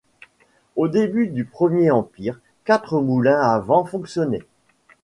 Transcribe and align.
Au 0.77 0.87
début 0.87 1.27
du 1.27 1.45
premier 1.45 1.91
empire, 1.91 2.39
quatre 2.65 3.01
moulins 3.01 3.39
à 3.39 3.59
vent 3.59 3.85
fonctionnaient. 3.85 4.47